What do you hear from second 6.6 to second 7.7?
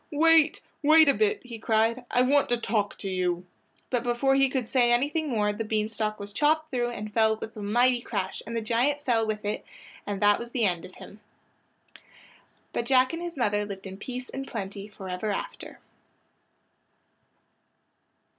through and fell with a